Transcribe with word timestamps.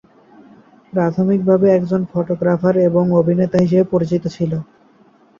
প্রাথমিকভাবে 0.93 1.67
একজন 1.71 2.01
ফটোগ্রাফার 2.11 2.75
এবং 2.89 3.03
অভিনেতা 3.19 3.57
হিসাবে 3.63 3.85
পরিচিত 3.93 4.23
ছিলো। 4.35 4.57